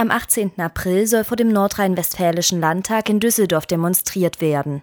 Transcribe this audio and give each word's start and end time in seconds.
Am 0.00 0.10
18. 0.10 0.58
April 0.58 1.06
soll 1.06 1.24
vor 1.24 1.36
dem 1.36 1.48
Nordrhein-Westfälischen 1.48 2.58
Landtag 2.58 3.10
in 3.10 3.20
Düsseldorf 3.20 3.66
demonstriert 3.66 4.40
werden. 4.40 4.80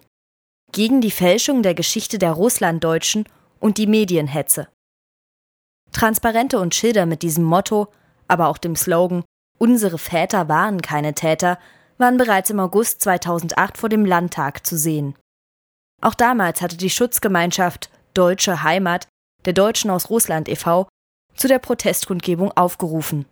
Gegen 0.70 1.00
die 1.00 1.10
Fälschung 1.10 1.64
der 1.64 1.74
Geschichte 1.74 2.20
der 2.20 2.30
Russlanddeutschen 2.30 3.24
und 3.58 3.78
die 3.78 3.88
Medienhetze. 3.88 4.68
Transparente 5.90 6.60
und 6.60 6.76
Schilder 6.76 7.04
mit 7.04 7.22
diesem 7.22 7.42
Motto, 7.42 7.88
aber 8.28 8.46
auch 8.46 8.58
dem 8.58 8.76
Slogan 8.76 9.24
Unsere 9.58 9.98
Väter 9.98 10.48
waren 10.48 10.82
keine 10.82 11.14
Täter, 11.14 11.58
waren 11.96 12.16
bereits 12.16 12.50
im 12.50 12.60
August 12.60 13.02
2008 13.02 13.76
vor 13.76 13.88
dem 13.88 14.04
Landtag 14.04 14.64
zu 14.64 14.78
sehen. 14.78 15.16
Auch 16.00 16.14
damals 16.14 16.62
hatte 16.62 16.76
die 16.76 16.90
Schutzgemeinschaft 16.90 17.90
Deutsche 18.14 18.62
Heimat 18.62 19.08
der 19.46 19.52
Deutschen 19.52 19.90
aus 19.90 20.10
Russland 20.10 20.48
e.V. 20.48 20.88
zu 21.34 21.48
der 21.48 21.58
Protestkundgebung 21.58 22.56
aufgerufen. 22.56 23.26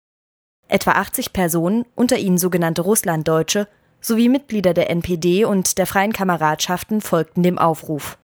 Etwa 0.68 0.92
80 0.92 1.32
Personen, 1.32 1.84
unter 1.94 2.18
ihnen 2.18 2.38
sogenannte 2.38 2.82
Russlanddeutsche, 2.82 3.68
sowie 4.00 4.28
Mitglieder 4.28 4.74
der 4.74 4.90
NPD 4.90 5.44
und 5.44 5.78
der 5.78 5.86
Freien 5.86 6.12
Kameradschaften 6.12 7.00
folgten 7.00 7.42
dem 7.42 7.58
Aufruf. 7.58 8.18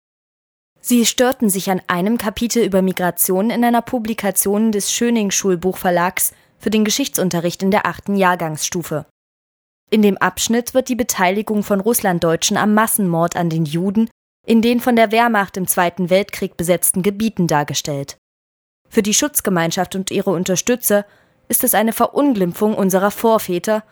Sie 0.81 1.05
störten 1.05 1.49
sich 1.49 1.69
an 1.69 1.81
einem 1.87 2.17
Kapitel 2.17 2.63
über 2.63 2.81
Migration 2.81 3.49
in 3.49 3.63
einer 3.63 3.81
Publikation 3.81 4.71
des 4.71 4.91
Schöning 4.91 5.31
Schulbuchverlags 5.31 6.33
für 6.57 6.69
den 6.69 6.85
Geschichtsunterricht 6.85 7.61
in 7.61 7.71
der 7.71 7.85
achten 7.85 8.15
Jahrgangsstufe. 8.15 9.05
In 9.89 10.01
dem 10.01 10.17
Abschnitt 10.17 10.73
wird 10.73 10.87
die 10.87 10.95
Beteiligung 10.95 11.63
von 11.63 11.79
Russlanddeutschen 11.79 12.57
am 12.57 12.73
Massenmord 12.73 13.35
an 13.35 13.49
den 13.49 13.65
Juden 13.65 14.09
in 14.45 14.61
den 14.61 14.79
von 14.79 14.95
der 14.95 15.11
Wehrmacht 15.11 15.57
im 15.57 15.67
Zweiten 15.67 16.09
Weltkrieg 16.09 16.57
besetzten 16.57 17.03
Gebieten 17.03 17.47
dargestellt. 17.47 18.17
Für 18.89 19.03
die 19.03 19.13
Schutzgemeinschaft 19.13 19.95
und 19.95 20.09
ihre 20.09 20.31
Unterstützer 20.31 21.05
ist 21.49 21.63
es 21.63 21.73
eine 21.73 21.91
Verunglimpfung 21.91 22.75
unserer 22.75 23.11
Vorväter 23.11 23.83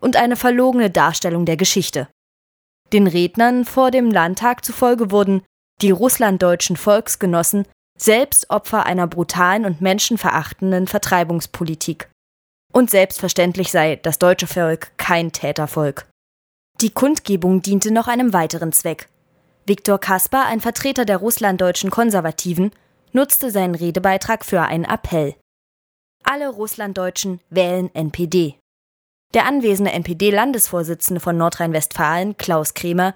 und 0.00 0.16
eine 0.16 0.36
verlogene 0.36 0.90
Darstellung 0.90 1.44
der 1.46 1.56
Geschichte. 1.56 2.08
Den 2.92 3.08
Rednern 3.08 3.64
vor 3.64 3.90
dem 3.90 4.12
Landtag 4.12 4.64
zufolge 4.64 5.10
wurden 5.10 5.42
die 5.82 5.90
russlanddeutschen 5.90 6.76
Volksgenossen 6.76 7.66
selbst 7.98 8.50
Opfer 8.50 8.86
einer 8.86 9.06
brutalen 9.06 9.64
und 9.64 9.80
menschenverachtenden 9.80 10.86
Vertreibungspolitik. 10.86 12.08
Und 12.72 12.90
selbstverständlich 12.90 13.72
sei 13.72 13.96
das 13.96 14.18
deutsche 14.18 14.46
Volk 14.46 14.92
kein 14.98 15.32
Tätervolk. 15.32 16.06
Die 16.82 16.90
Kundgebung 16.90 17.62
diente 17.62 17.90
noch 17.90 18.06
einem 18.06 18.34
weiteren 18.34 18.72
Zweck. 18.72 19.08
Viktor 19.64 19.98
Kaspar, 19.98 20.44
ein 20.46 20.60
Vertreter 20.60 21.06
der 21.06 21.16
russlanddeutschen 21.16 21.90
Konservativen, 21.90 22.70
nutzte 23.12 23.50
seinen 23.50 23.74
Redebeitrag 23.74 24.44
für 24.44 24.60
einen 24.60 24.84
Appell. 24.84 25.34
Alle 26.28 26.48
Russlanddeutschen 26.48 27.40
wählen 27.50 27.88
NPD. 27.94 28.58
Der 29.32 29.46
anwesende 29.46 29.92
NPD-Landesvorsitzende 29.92 31.20
von 31.20 31.36
Nordrhein-Westfalen, 31.36 32.36
Klaus 32.36 32.74
Kremer, 32.74 33.14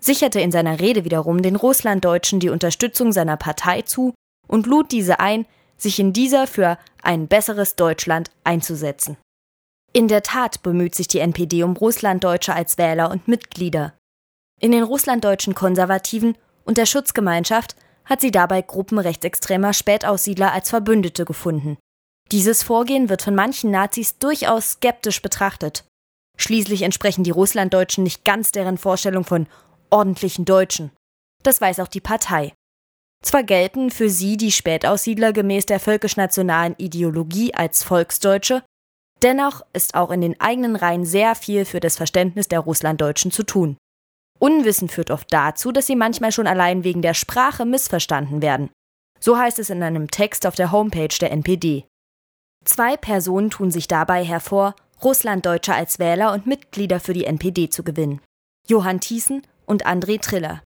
sicherte 0.00 0.40
in 0.40 0.52
seiner 0.52 0.78
Rede 0.78 1.04
wiederum 1.04 1.42
den 1.42 1.56
Russlanddeutschen 1.56 2.38
die 2.38 2.50
Unterstützung 2.50 3.10
seiner 3.10 3.36
Partei 3.36 3.82
zu 3.82 4.14
und 4.46 4.68
lud 4.68 4.92
diese 4.92 5.18
ein, 5.18 5.44
sich 5.76 5.98
in 5.98 6.12
dieser 6.12 6.46
für 6.46 6.78
ein 7.02 7.26
besseres 7.26 7.74
Deutschland 7.74 8.30
einzusetzen. 8.44 9.16
In 9.92 10.06
der 10.06 10.22
Tat 10.22 10.62
bemüht 10.62 10.94
sich 10.94 11.08
die 11.08 11.18
NPD 11.18 11.64
um 11.64 11.76
Russlanddeutsche 11.76 12.54
als 12.54 12.78
Wähler 12.78 13.10
und 13.10 13.26
Mitglieder. 13.26 13.94
In 14.60 14.70
den 14.70 14.84
russlanddeutschen 14.84 15.56
Konservativen 15.56 16.38
und 16.64 16.78
der 16.78 16.86
Schutzgemeinschaft 16.86 17.74
hat 18.04 18.20
sie 18.20 18.30
dabei 18.30 18.62
Gruppen 18.62 19.00
rechtsextremer 19.00 19.72
Spätaussiedler 19.72 20.52
als 20.52 20.70
Verbündete 20.70 21.24
gefunden. 21.24 21.76
Dieses 22.32 22.62
Vorgehen 22.62 23.10
wird 23.10 23.20
von 23.20 23.34
manchen 23.34 23.70
Nazis 23.70 24.18
durchaus 24.18 24.72
skeptisch 24.72 25.20
betrachtet. 25.20 25.84
Schließlich 26.38 26.80
entsprechen 26.80 27.24
die 27.24 27.30
Russlanddeutschen 27.30 28.04
nicht 28.04 28.24
ganz 28.24 28.52
deren 28.52 28.78
Vorstellung 28.78 29.24
von 29.24 29.46
ordentlichen 29.90 30.46
Deutschen. 30.46 30.92
Das 31.42 31.60
weiß 31.60 31.80
auch 31.80 31.88
die 31.88 32.00
Partei. 32.00 32.54
Zwar 33.22 33.42
gelten 33.42 33.90
für 33.90 34.08
sie 34.08 34.38
die 34.38 34.50
Spätaussiedler 34.50 35.34
gemäß 35.34 35.66
der 35.66 35.78
völkisch-nationalen 35.78 36.74
Ideologie 36.78 37.52
als 37.52 37.82
Volksdeutsche, 37.82 38.62
dennoch 39.22 39.60
ist 39.74 39.94
auch 39.94 40.10
in 40.10 40.22
den 40.22 40.40
eigenen 40.40 40.74
Reihen 40.74 41.04
sehr 41.04 41.34
viel 41.34 41.66
für 41.66 41.80
das 41.80 41.98
Verständnis 41.98 42.48
der 42.48 42.60
Russlanddeutschen 42.60 43.30
zu 43.30 43.42
tun. 43.42 43.76
Unwissen 44.38 44.88
führt 44.88 45.10
oft 45.10 45.30
dazu, 45.32 45.70
dass 45.70 45.86
sie 45.86 45.96
manchmal 45.96 46.32
schon 46.32 46.46
allein 46.46 46.82
wegen 46.82 47.02
der 47.02 47.14
Sprache 47.14 47.66
missverstanden 47.66 48.40
werden. 48.40 48.70
So 49.20 49.36
heißt 49.38 49.58
es 49.58 49.68
in 49.68 49.82
einem 49.82 50.10
Text 50.10 50.46
auf 50.46 50.56
der 50.56 50.72
Homepage 50.72 51.14
der 51.20 51.30
NPD. 51.30 51.84
Zwei 52.64 52.96
Personen 52.96 53.50
tun 53.50 53.70
sich 53.70 53.88
dabei 53.88 54.24
hervor, 54.24 54.74
Russlanddeutsche 55.02 55.74
als 55.74 55.98
Wähler 55.98 56.32
und 56.32 56.46
Mitglieder 56.46 57.00
für 57.00 57.12
die 57.12 57.24
NPD 57.24 57.70
zu 57.70 57.82
gewinnen. 57.82 58.20
Johann 58.68 59.00
Thiessen 59.00 59.42
und 59.66 59.86
André 59.86 60.20
Triller. 60.20 60.62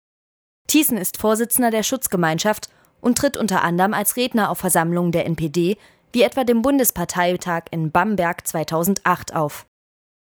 Thiessen 0.66 0.96
ist 0.96 1.18
Vorsitzender 1.18 1.70
der 1.70 1.82
Schutzgemeinschaft 1.82 2.68
und 3.00 3.18
tritt 3.18 3.36
unter 3.36 3.62
anderem 3.62 3.94
als 3.94 4.16
Redner 4.16 4.50
auf 4.50 4.58
Versammlungen 4.58 5.12
der 5.12 5.26
NPD, 5.26 5.76
wie 6.12 6.22
etwa 6.22 6.44
dem 6.44 6.62
Bundesparteitag 6.62 7.64
in 7.70 7.90
Bamberg 7.90 8.46
2008 8.46 9.34
auf. 9.34 9.66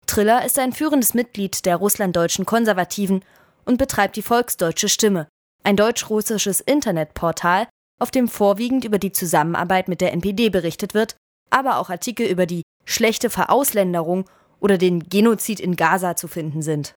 Triller 0.05 0.45
ist 0.45 0.59
ein 0.59 0.73
führendes 0.73 1.13
Mitglied 1.13 1.65
der 1.65 1.77
russlanddeutschen 1.77 2.45
Konservativen 2.45 3.23
und 3.65 3.77
betreibt 3.77 4.15
die 4.15 4.21
Volksdeutsche 4.21 4.89
Stimme, 4.89 5.27
ein 5.63 5.77
deutsch-russisches 5.77 6.59
Internetportal, 6.61 7.67
auf 7.99 8.11
dem 8.11 8.27
vorwiegend 8.27 8.83
über 8.83 8.99
die 8.99 9.11
Zusammenarbeit 9.11 9.87
mit 9.87 10.01
der 10.01 10.11
NPD 10.11 10.49
berichtet 10.49 10.93
wird, 10.93 11.15
aber 11.53 11.77
auch 11.77 11.89
Artikel 11.89 12.27
über 12.27 12.45
die 12.45 12.63
schlechte 12.85 13.29
Verausländerung 13.29 14.29
oder 14.59 14.77
den 14.77 15.07
Genozid 15.09 15.59
in 15.59 15.75
Gaza 15.75 16.15
zu 16.15 16.27
finden 16.27 16.61
sind. 16.61 16.93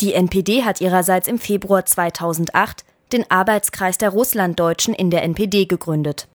Die 0.00 0.14
NPD 0.14 0.64
hat 0.64 0.80
ihrerseits 0.80 1.28
im 1.28 1.38
Februar 1.38 1.84
2008 1.84 2.84
den 3.12 3.30
Arbeitskreis 3.30 3.98
der 3.98 4.10
Russlanddeutschen 4.10 4.94
in 4.94 5.10
der 5.10 5.22
NPD 5.22 5.66
gegründet. 5.66 6.28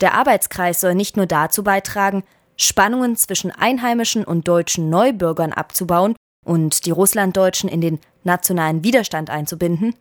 Der 0.00 0.14
Arbeitskreis 0.14 0.80
soll 0.80 0.94
nicht 0.94 1.16
nur 1.16 1.26
dazu 1.26 1.62
beitragen, 1.62 2.24
Spannungen 2.56 3.16
zwischen 3.16 3.50
einheimischen 3.50 4.24
und 4.24 4.48
deutschen 4.48 4.88
Neubürgern 4.90 5.52
abzubauen 5.52 6.16
und 6.44 6.86
die 6.86 6.90
Russlanddeutschen 6.90 7.68
in 7.68 7.80
den 7.80 8.00
nationalen 8.22 8.84
Widerstand 8.84 9.30
einzubinden, 9.30 9.94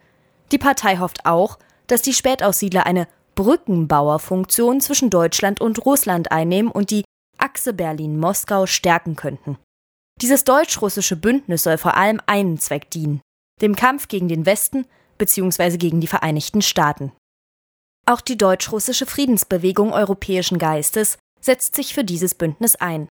die 0.51 0.57
Partei 0.57 0.97
hofft 0.97 1.25
auch, 1.25 1.57
dass 1.87 2.01
die 2.01 2.13
Spätaussiedler 2.13 2.85
eine 2.85 3.07
Brückenbauerfunktion 3.35 4.81
zwischen 4.81 5.09
Deutschland 5.09 5.61
und 5.61 5.85
Russland 5.85 6.31
einnehmen 6.31 6.71
und 6.71 6.91
die 6.91 7.03
Achse 7.37 7.73
Berlin-Moskau 7.73 8.65
stärken 8.65 9.15
könnten. 9.15 9.57
Dieses 10.21 10.43
deutsch-russische 10.43 11.15
Bündnis 11.15 11.63
soll 11.63 11.77
vor 11.77 11.97
allem 11.97 12.21
einen 12.25 12.59
Zweck 12.59 12.89
dienen, 12.91 13.21
dem 13.61 13.75
Kampf 13.75 14.07
gegen 14.07 14.27
den 14.27 14.45
Westen 14.45 14.85
bzw. 15.17 15.77
gegen 15.77 15.99
die 15.99 16.07
Vereinigten 16.07 16.61
Staaten. 16.61 17.11
Auch 18.05 18.21
die 18.21 18.37
deutsch-russische 18.37 19.05
Friedensbewegung 19.05 19.93
europäischen 19.93 20.59
Geistes 20.59 21.17
setzt 21.39 21.75
sich 21.75 21.93
für 21.93 22.03
dieses 22.03 22.35
Bündnis 22.35 22.75
ein. 22.75 23.07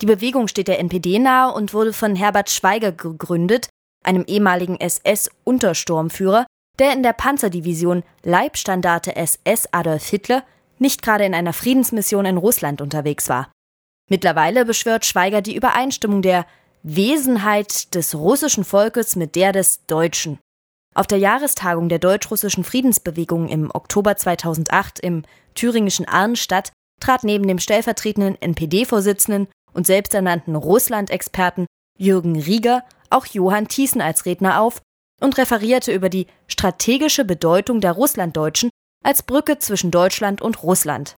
Die 0.00 0.06
Bewegung 0.06 0.48
steht 0.48 0.68
der 0.68 0.80
NPD 0.80 1.18
nahe 1.18 1.54
und 1.54 1.72
wurde 1.72 1.92
von 1.92 2.16
Herbert 2.16 2.50
Schweiger 2.50 2.92
gegründet, 2.92 3.68
einem 4.04 4.24
ehemaligen 4.26 4.78
SS-Untersturmführer, 4.78 6.46
der 6.78 6.92
in 6.92 7.02
der 7.02 7.12
Panzerdivision 7.12 8.02
Leibstandarte 8.22 9.16
SS 9.16 9.68
Adolf 9.72 10.06
Hitler 10.06 10.44
nicht 10.78 11.02
gerade 11.02 11.24
in 11.24 11.34
einer 11.34 11.52
Friedensmission 11.52 12.26
in 12.26 12.36
Russland 12.36 12.80
unterwegs 12.80 13.28
war. 13.28 13.50
Mittlerweile 14.10 14.64
beschwört 14.64 15.04
Schweiger 15.04 15.40
die 15.40 15.54
Übereinstimmung 15.54 16.20
der 16.20 16.46
Wesenheit 16.82 17.94
des 17.94 18.14
russischen 18.14 18.64
Volkes 18.64 19.16
mit 19.16 19.36
der 19.36 19.52
des 19.52 19.86
Deutschen. 19.86 20.38
Auf 20.94 21.06
der 21.06 21.18
Jahrestagung 21.18 21.88
der 21.88 21.98
deutsch-russischen 21.98 22.62
Friedensbewegung 22.62 23.48
im 23.48 23.70
Oktober 23.72 24.16
2008 24.16 25.00
im 25.00 25.24
thüringischen 25.54 26.06
Arnstadt 26.06 26.72
trat 27.00 27.24
neben 27.24 27.48
dem 27.48 27.58
stellvertretenden 27.58 28.40
NPD-Vorsitzenden 28.40 29.48
und 29.72 29.86
selbsternannten 29.86 30.54
Russland-Experten 30.54 31.66
Jürgen 31.98 32.38
Rieger 32.38 32.84
auch 33.10 33.26
Johann 33.26 33.68
Thiessen 33.68 34.00
als 34.00 34.26
Redner 34.26 34.60
auf 34.60 34.82
und 35.20 35.38
referierte 35.38 35.92
über 35.92 36.08
die 36.08 36.26
strategische 36.46 37.24
Bedeutung 37.24 37.80
der 37.80 37.92
Russlanddeutschen 37.92 38.70
als 39.02 39.22
Brücke 39.22 39.58
zwischen 39.58 39.90
Deutschland 39.90 40.42
und 40.42 40.62
Russland. 40.62 41.14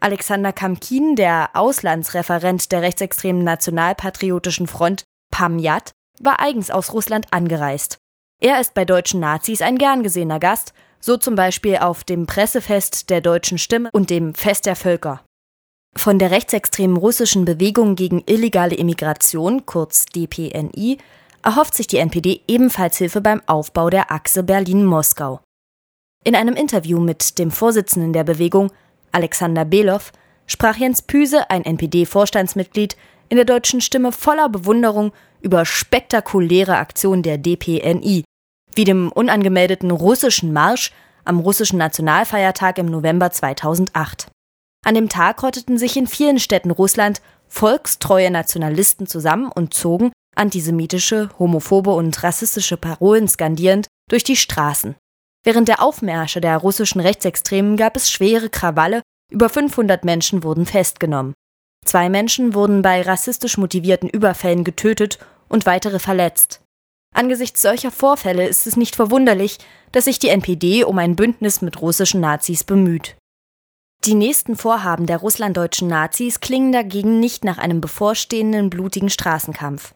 Alexander 0.00 0.52
Kamkin, 0.52 1.14
der 1.14 1.50
Auslandsreferent 1.54 2.72
der 2.72 2.82
rechtsextremen 2.82 3.44
Nationalpatriotischen 3.44 4.66
Front 4.66 5.04
PAMJAT, 5.30 5.92
war 6.20 6.40
eigens 6.40 6.70
aus 6.70 6.92
Russland 6.92 7.26
angereist. 7.32 7.98
Er 8.40 8.60
ist 8.60 8.74
bei 8.74 8.84
deutschen 8.84 9.20
Nazis 9.20 9.60
ein 9.60 9.76
gern 9.76 10.02
gesehener 10.02 10.40
Gast, 10.40 10.72
so 10.98 11.16
zum 11.16 11.34
Beispiel 11.34 11.76
auf 11.76 12.04
dem 12.04 12.26
Pressefest 12.26 13.10
der 13.10 13.20
deutschen 13.20 13.58
Stimme 13.58 13.90
und 13.92 14.10
dem 14.10 14.34
Fest 14.34 14.66
der 14.66 14.76
Völker. 14.76 15.22
Von 15.96 16.18
der 16.18 16.30
rechtsextremen 16.30 16.96
russischen 16.96 17.44
Bewegung 17.44 17.96
gegen 17.96 18.22
illegale 18.26 18.76
Immigration, 18.76 19.66
kurz 19.66 20.06
DPNI, 20.06 20.98
erhofft 21.42 21.74
sich 21.74 21.86
die 21.86 21.98
NPD 21.98 22.42
ebenfalls 22.46 22.98
Hilfe 22.98 23.20
beim 23.20 23.42
Aufbau 23.46 23.90
der 23.90 24.10
Achse 24.10 24.42
Berlin-Moskau. 24.42 25.40
In 26.24 26.36
einem 26.36 26.54
Interview 26.54 27.00
mit 27.00 27.38
dem 27.38 27.50
Vorsitzenden 27.50 28.12
der 28.12 28.24
Bewegung, 28.24 28.70
Alexander 29.12 29.64
Below, 29.64 30.00
sprach 30.46 30.76
Jens 30.76 31.02
Püse, 31.02 31.48
ein 31.48 31.64
NPD-Vorstandsmitglied, 31.64 32.96
in 33.28 33.36
der 33.36 33.46
deutschen 33.46 33.80
Stimme 33.80 34.12
voller 34.12 34.48
Bewunderung 34.48 35.12
über 35.40 35.64
spektakuläre 35.64 36.76
Aktionen 36.76 37.22
der 37.22 37.38
DPNI, 37.38 38.24
wie 38.74 38.84
dem 38.84 39.10
unangemeldeten 39.10 39.90
russischen 39.90 40.52
Marsch 40.52 40.92
am 41.24 41.40
russischen 41.40 41.78
Nationalfeiertag 41.78 42.78
im 42.78 42.86
November 42.86 43.30
2008. 43.30 44.30
An 44.84 44.94
dem 44.94 45.08
Tag 45.08 45.42
rotteten 45.42 45.78
sich 45.78 45.96
in 45.96 46.06
vielen 46.06 46.38
Städten 46.38 46.70
Russland 46.70 47.20
volkstreue 47.48 48.30
Nationalisten 48.30 49.06
zusammen 49.06 49.50
und 49.52 49.74
zogen, 49.74 50.12
antisemitische, 50.36 51.30
homophobe 51.38 51.90
und 51.90 52.22
rassistische 52.22 52.76
Parolen 52.76 53.28
skandierend, 53.28 53.86
durch 54.08 54.24
die 54.24 54.36
Straßen. 54.36 54.96
Während 55.44 55.68
der 55.68 55.82
Aufmärsche 55.82 56.40
der 56.40 56.58
russischen 56.58 57.00
Rechtsextremen 57.00 57.76
gab 57.76 57.96
es 57.96 58.10
schwere 58.10 58.50
Krawalle, 58.50 59.02
über 59.30 59.48
500 59.48 60.04
Menschen 60.04 60.42
wurden 60.42 60.66
festgenommen. 60.66 61.34
Zwei 61.84 62.10
Menschen 62.10 62.54
wurden 62.54 62.82
bei 62.82 63.00
rassistisch 63.02 63.56
motivierten 63.56 64.08
Überfällen 64.08 64.64
getötet 64.64 65.18
und 65.48 65.66
weitere 65.66 65.98
verletzt. 65.98 66.60
Angesichts 67.14 67.62
solcher 67.62 67.90
Vorfälle 67.90 68.46
ist 68.46 68.66
es 68.66 68.76
nicht 68.76 68.96
verwunderlich, 68.96 69.58
dass 69.92 70.04
sich 70.04 70.18
die 70.18 70.28
NPD 70.28 70.84
um 70.84 70.98
ein 70.98 71.16
Bündnis 71.16 71.62
mit 71.62 71.80
russischen 71.80 72.20
Nazis 72.20 72.64
bemüht. 72.64 73.16
Die 74.04 74.14
nächsten 74.14 74.56
Vorhaben 74.56 75.06
der 75.06 75.18
russlanddeutschen 75.18 75.88
Nazis 75.88 76.40
klingen 76.40 76.72
dagegen 76.72 77.20
nicht 77.20 77.44
nach 77.44 77.58
einem 77.58 77.80
bevorstehenden 77.80 78.70
blutigen 78.70 79.10
Straßenkampf. 79.10 79.94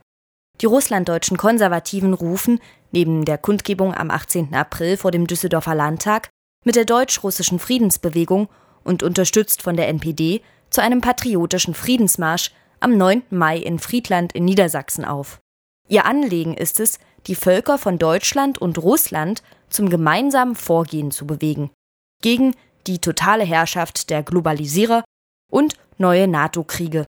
Die 0.60 0.66
russlanddeutschen 0.66 1.36
Konservativen 1.36 2.14
rufen, 2.14 2.60
neben 2.92 3.24
der 3.24 3.38
Kundgebung 3.38 3.92
am 3.94 4.10
18. 4.10 4.54
April 4.54 4.96
vor 4.96 5.10
dem 5.10 5.26
Düsseldorfer 5.26 5.74
Landtag, 5.74 6.30
mit 6.64 6.76
der 6.76 6.84
deutsch-russischen 6.84 7.58
Friedensbewegung 7.58 8.48
und 8.84 9.02
unterstützt 9.02 9.62
von 9.62 9.76
der 9.76 9.88
NPD 9.88 10.42
zu 10.70 10.80
einem 10.80 11.00
patriotischen 11.00 11.74
Friedensmarsch 11.74 12.52
am 12.80 12.96
9. 12.96 13.22
Mai 13.30 13.58
in 13.58 13.78
Friedland 13.78 14.32
in 14.32 14.44
Niedersachsen 14.44 15.04
auf. 15.04 15.40
Ihr 15.88 16.04
Anliegen 16.06 16.54
ist 16.54 16.80
es, 16.80 16.98
die 17.26 17.34
Völker 17.34 17.78
von 17.78 17.98
Deutschland 17.98 18.58
und 18.58 18.78
Russland 18.78 19.42
zum 19.68 19.90
gemeinsamen 19.90 20.54
Vorgehen 20.54 21.10
zu 21.10 21.26
bewegen, 21.26 21.70
gegen 22.22 22.54
die 22.86 23.00
totale 23.00 23.44
Herrschaft 23.44 24.10
der 24.10 24.22
Globalisierer 24.22 25.04
und 25.50 25.76
neue 25.98 26.28
NATO-Kriege, 26.28 27.02